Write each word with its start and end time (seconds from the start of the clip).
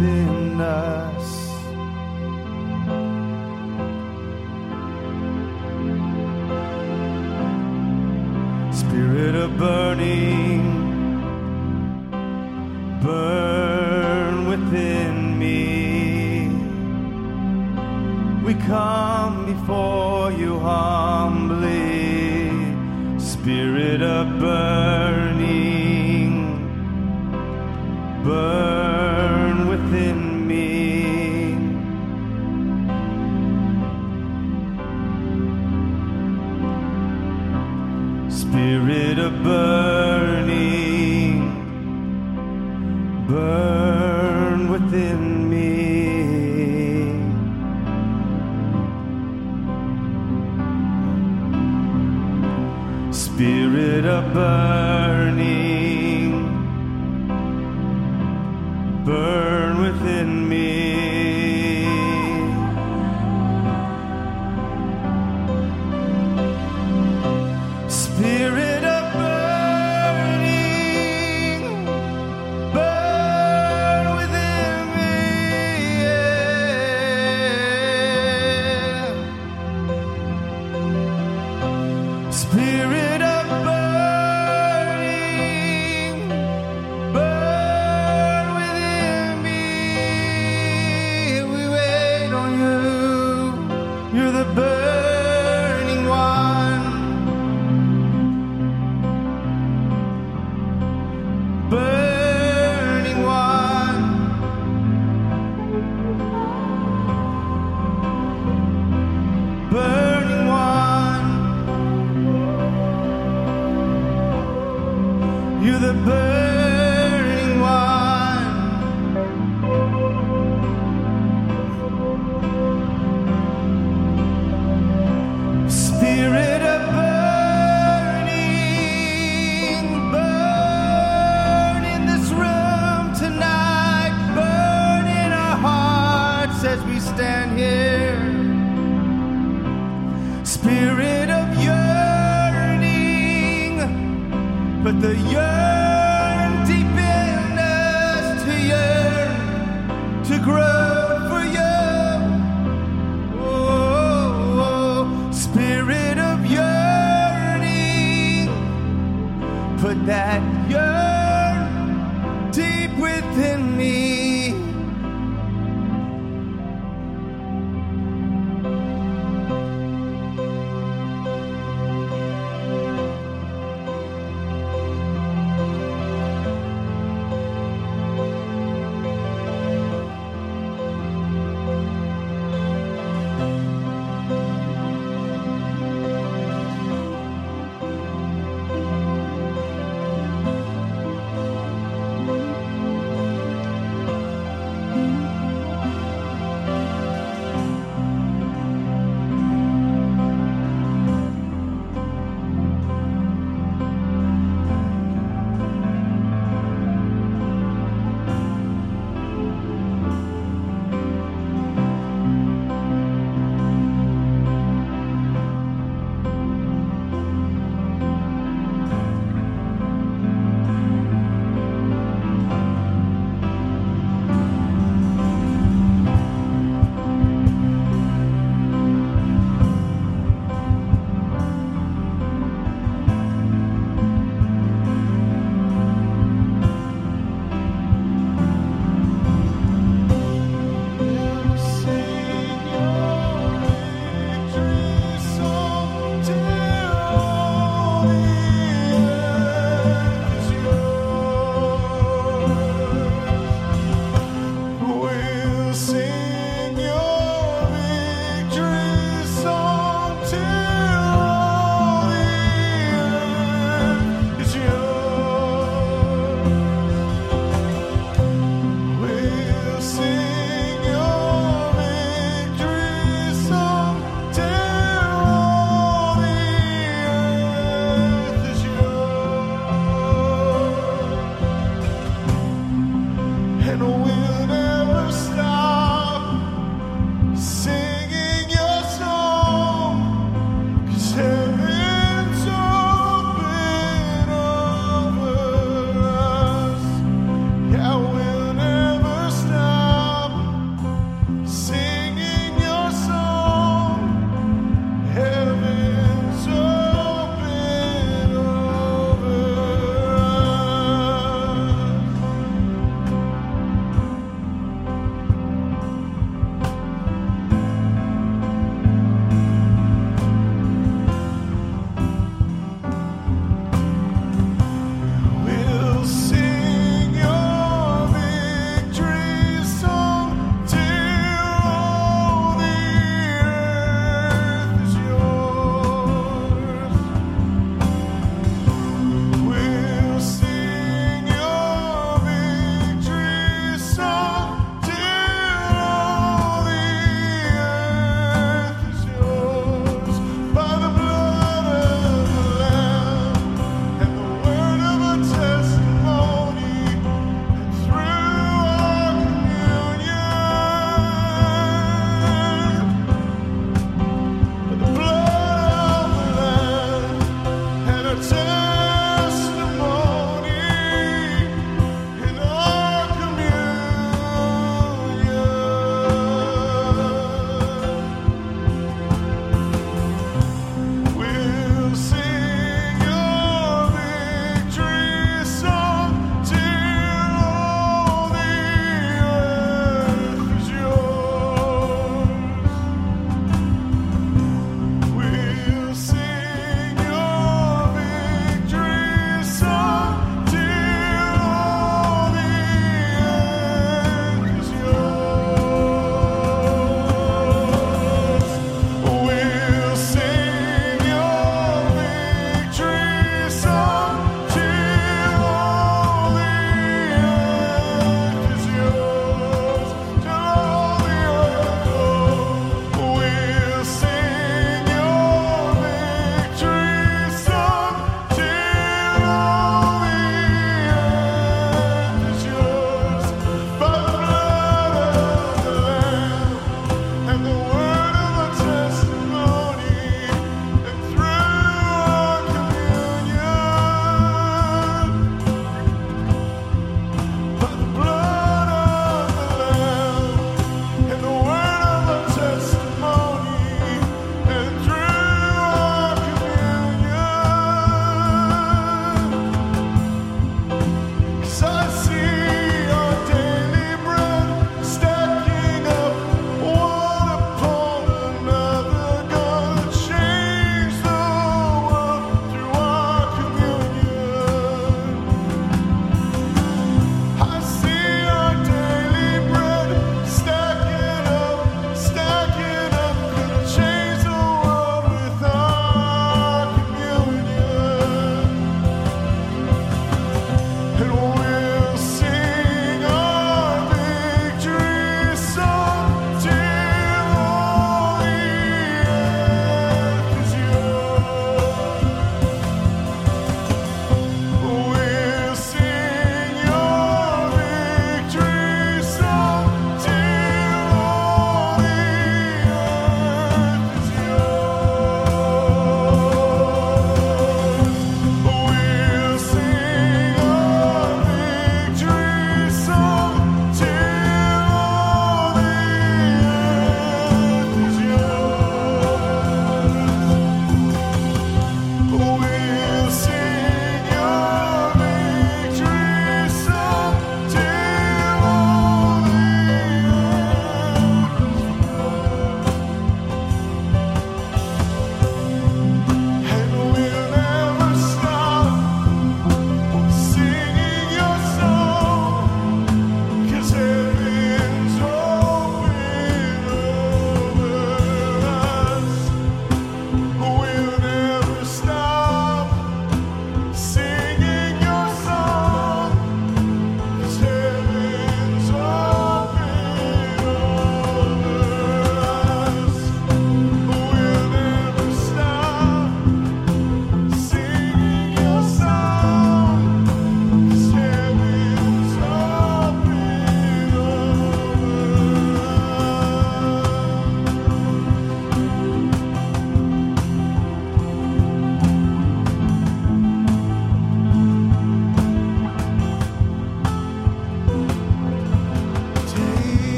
within 0.00 0.60
us. 0.60 1.39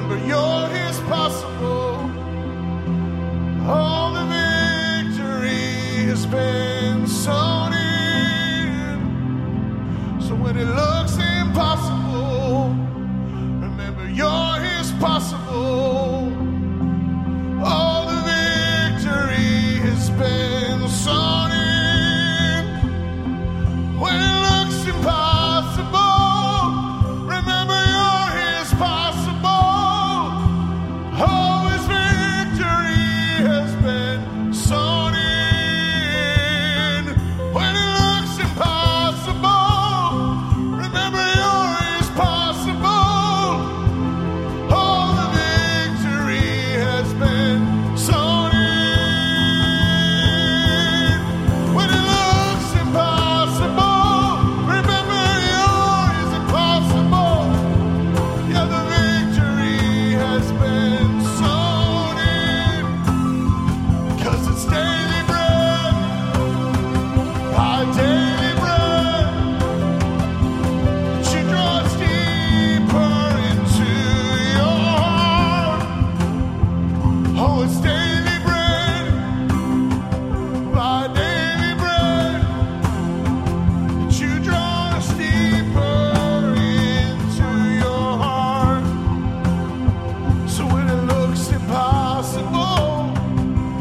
remember 0.00 0.26
you're 0.26 0.68
his 0.68 0.98
possible. 1.00 2.10
All 3.68 4.14
the 4.14 4.24
victory 4.32 6.06
has 6.08 6.24
been 6.26 7.06
sown 7.06 7.74
in. 7.74 9.00
So 10.22 10.34
when 10.34 10.56
it 10.56 10.64
looks 10.64 10.99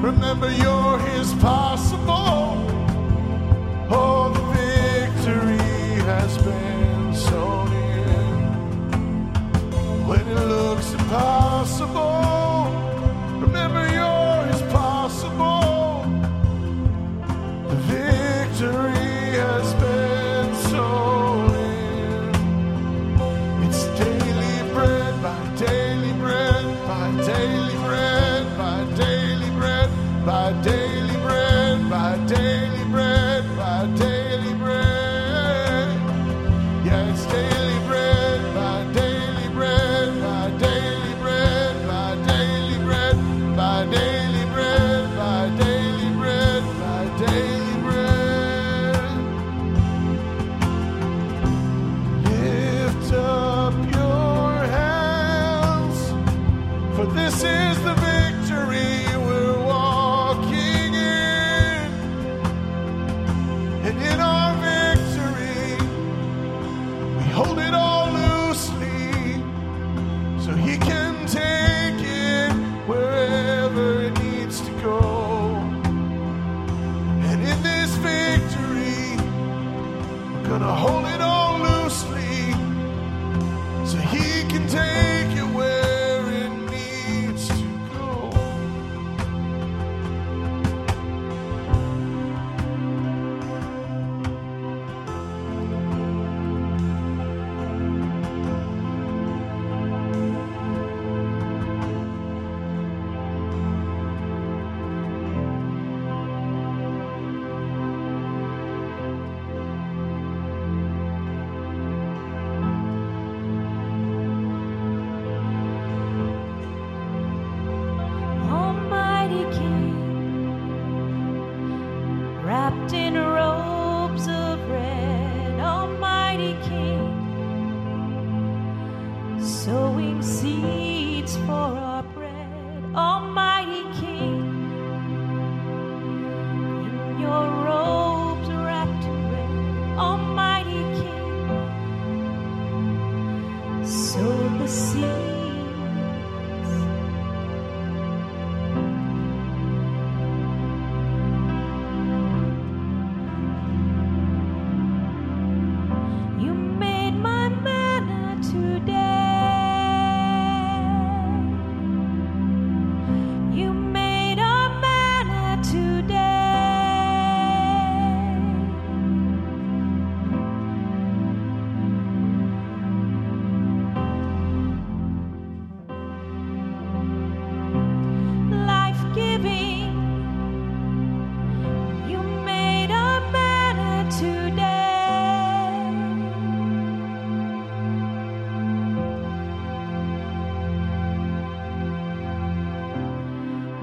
Remember, 0.09 0.49
you're 0.49 0.97
his 0.97 1.35
possible. 1.35 2.38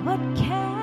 What 0.07 0.21
can 0.37 0.76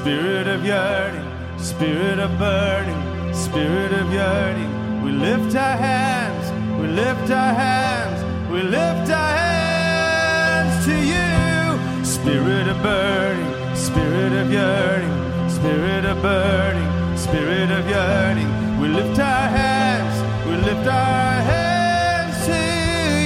spirit 0.00 0.46
of 0.46 0.64
yearning, 0.64 1.28
spirit 1.58 2.18
of 2.18 2.30
burning, 2.38 3.34
spirit 3.34 3.92
of 3.92 4.10
yearning. 4.10 4.70
We 5.04 5.12
lift 5.12 5.54
our 5.54 5.76
hands, 5.76 6.44
we 6.80 6.86
lift 6.86 7.30
our 7.30 7.52
hands, 7.52 8.50
we 8.50 8.62
lift 8.62 9.10
our 9.10 9.32
hands 9.44 10.86
to 10.86 10.96
you. 11.12 12.04
Spirit 12.04 12.66
of 12.68 12.82
burning, 12.82 13.76
spirit 13.76 14.32
of 14.40 14.50
yearning, 14.50 15.50
spirit 15.50 16.06
of 16.06 16.22
burning, 16.22 17.18
spirit 17.18 17.70
of 17.70 17.86
yearning. 17.86 18.80
We 18.80 18.88
lift 18.88 19.18
our 19.18 19.48
hands, 19.60 20.16
we 20.48 20.54
lift 20.68 20.86
our 20.88 21.42
hands 21.52 22.36
to 22.46 22.60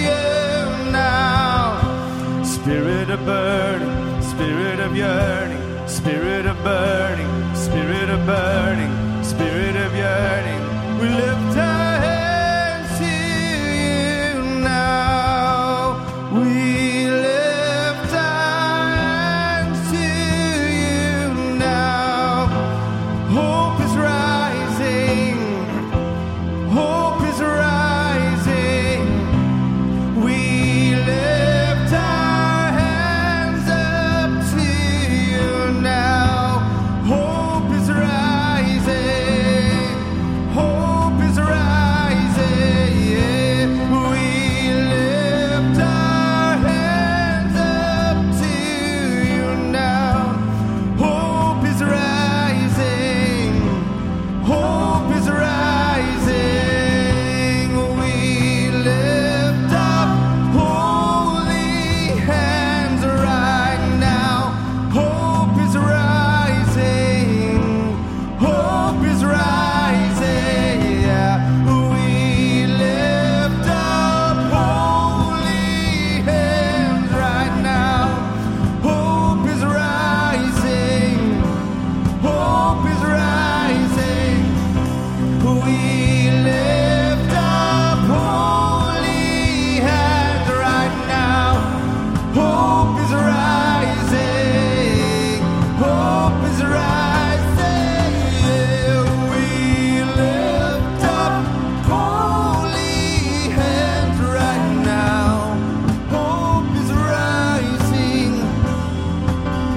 you 0.08 0.90
now. 0.90 2.42
Spirit 2.42 3.10
of 3.10 3.24
burning, 3.24 4.22
spirit 4.22 4.80
of 4.80 4.96
yearning, 4.96 5.62
spirit 5.86 6.43
burning, 6.64 7.54
spirit 7.54 8.08
of 8.08 8.24
burning, 8.24 9.22
spirit 9.22 9.76
of 9.76 9.94
yearning. 9.94 10.62
We 10.98 11.08
lift 11.08 11.58
our 11.58 11.73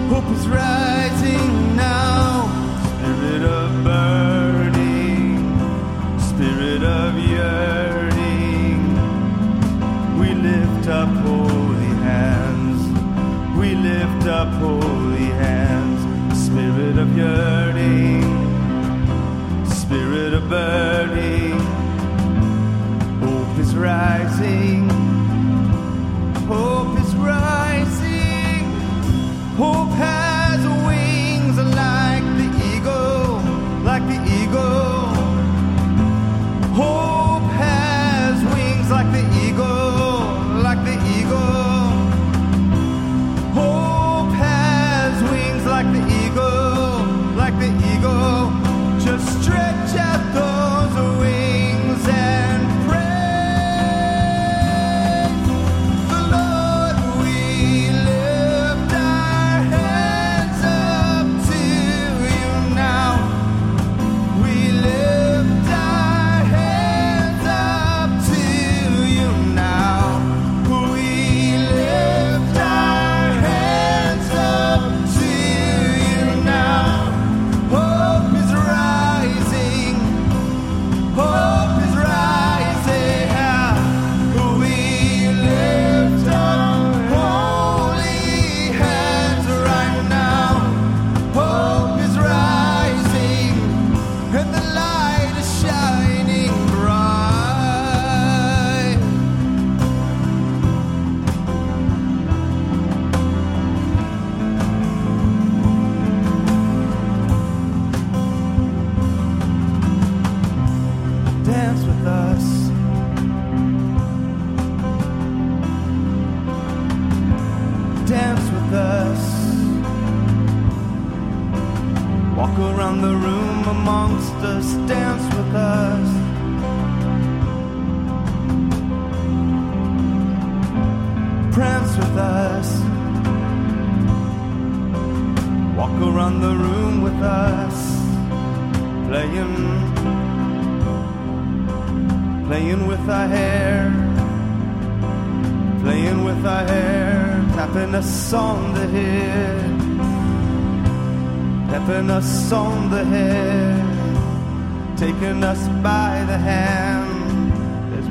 Hope 0.09 0.29
is 0.37 0.47
rising 0.47 1.75
now, 1.75 2.47
spirit 2.85 3.43
of 3.43 3.83
burning, 3.83 5.37
spirit 6.17 6.81
of 6.81 7.19
yearning. 7.19 8.79
We 10.17 10.29
lift 10.33 10.87
up 10.87 11.09
holy 11.09 11.93
hands, 12.07 12.81
we 13.57 13.75
lift 13.75 14.27
up 14.27 14.47
holy 14.61 15.29
hands, 15.45 15.99
spirit 16.45 16.97
of 16.97 17.15
yearning, 17.17 18.23
spirit 19.65 20.33
of 20.33 20.49
burning. 20.49 21.59
Hope 23.19 23.59
is 23.59 23.75
rising. 23.75 24.76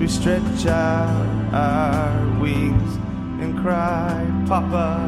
we 0.07 0.13
stretch 0.13 0.67
out 0.67 1.53
our 1.53 2.41
wings 2.41 2.95
and 3.43 3.59
cry, 3.61 4.25
Papa. 4.47 5.06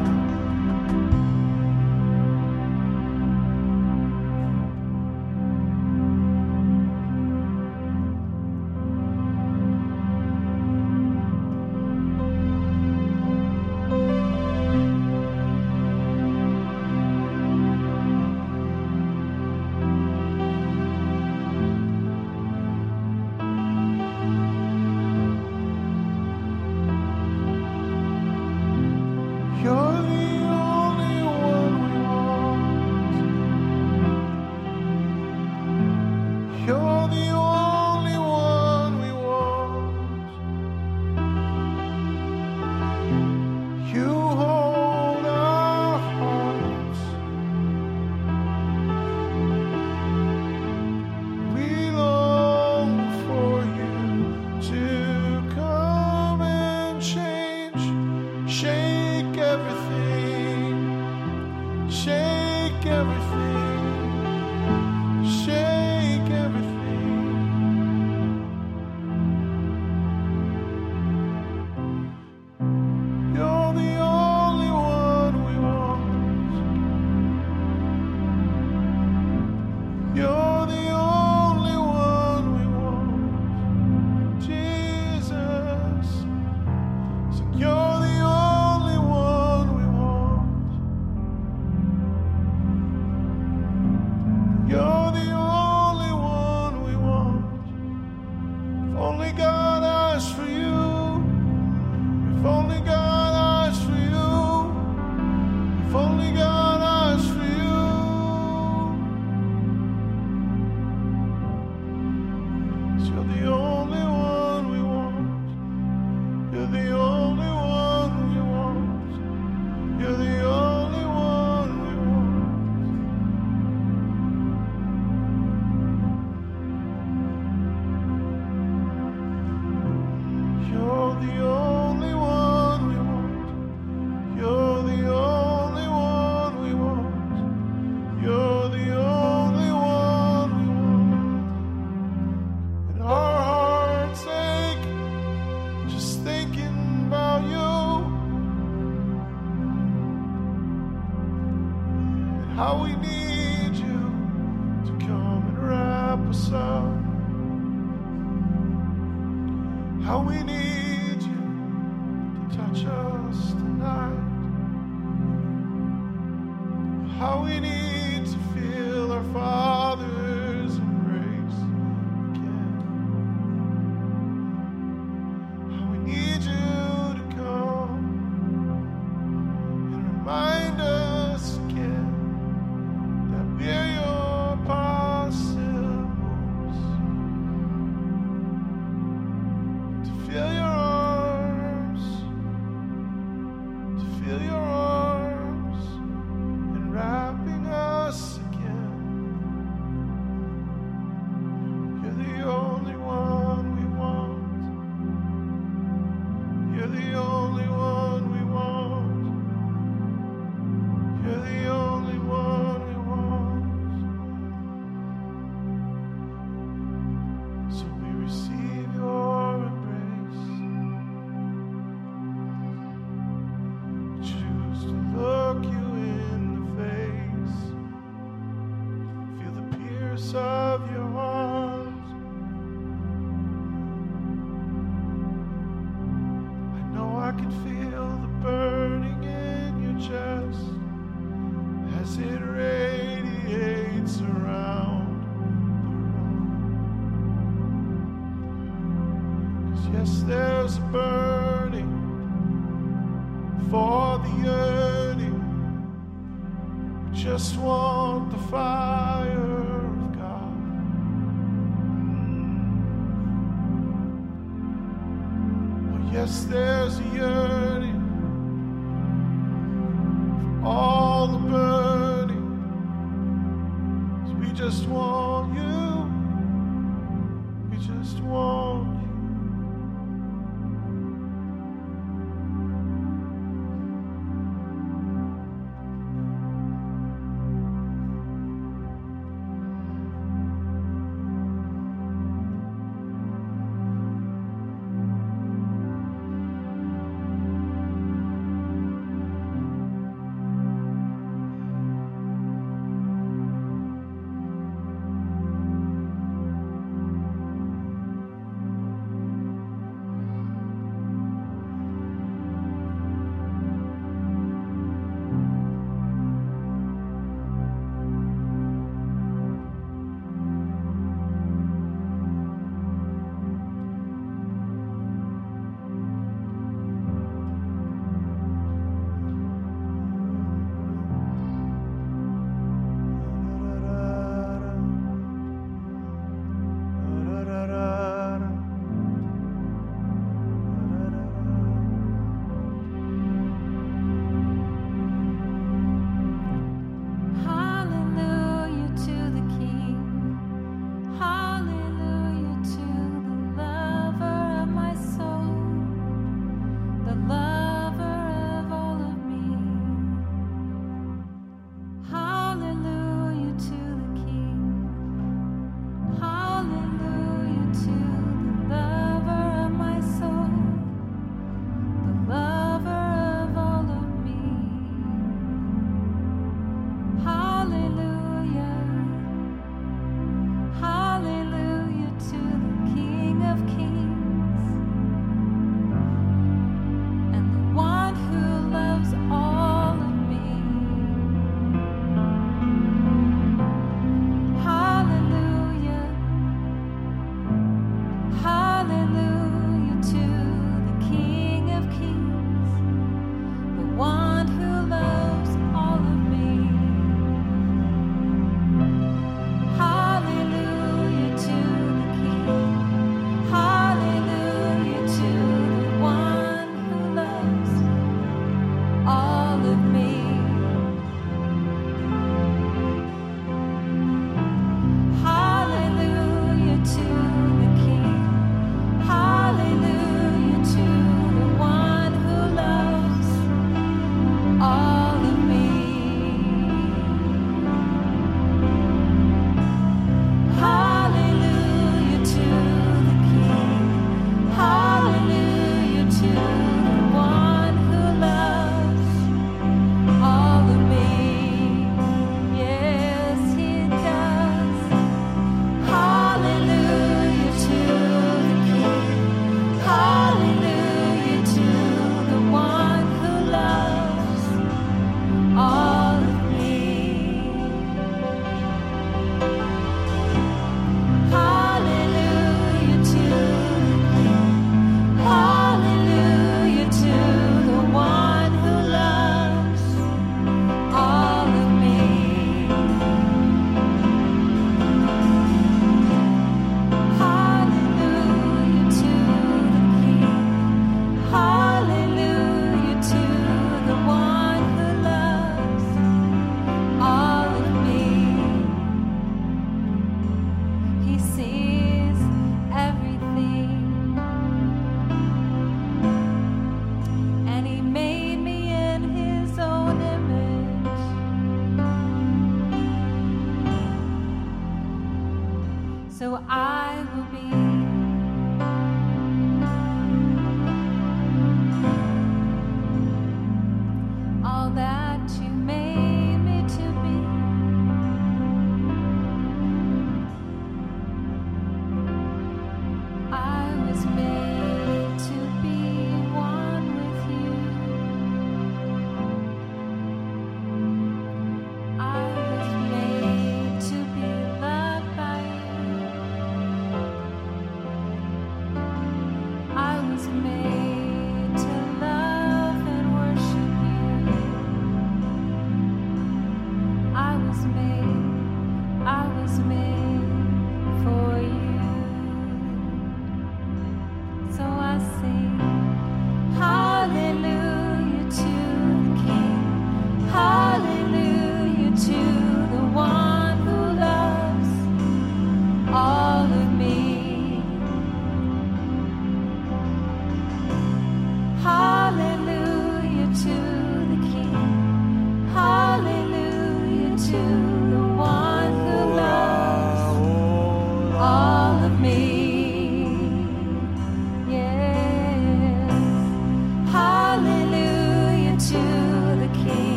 You're 29.61 30.18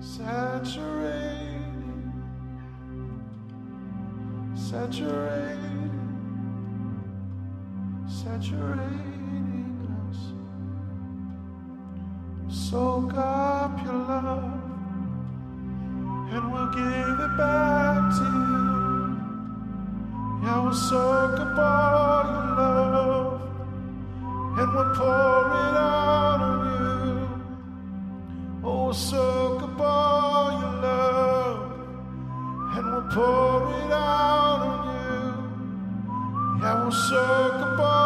saturating, 0.00 1.72
saturating, 4.54 5.90
saturating 8.06 9.74
us. 10.08 10.20
Soak 12.48 13.14
up 13.14 13.84
your 13.84 13.94
love, 13.94 14.62
and 16.32 16.52
we'll 16.52 16.70
give 16.72 17.18
it 17.20 17.36
back 17.36 18.14
to 18.18 18.24
you. 18.24 18.78
Yeah, 20.44 20.58
we'll 20.62 20.72
soak 20.74 21.40
up 21.40 21.58
all 21.58 22.24
your 22.24 22.54
love, 22.54 23.40
and 24.58 24.68
we'll 24.74 24.94
pour 24.94 25.06
it 25.06 25.76
out 25.76 26.40
on 26.40 26.58
you. 26.80 27.28
Oh, 28.64 28.92
so. 28.92 29.37
pour 33.18 33.62
it 33.80 33.90
out 33.90 34.60
on 34.70 34.80
you. 34.94 36.64
I 36.64 36.84
will 36.84 36.92
soak 36.92 37.78
suck 37.78 37.97